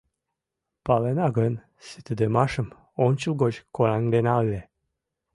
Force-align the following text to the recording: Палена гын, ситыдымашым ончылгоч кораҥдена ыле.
Палена 0.85 1.27
гын, 1.37 1.53
ситыдымашым 1.87 2.67
ончылгоч 3.05 3.55
кораҥдена 3.75 4.33
ыле. 4.43 4.61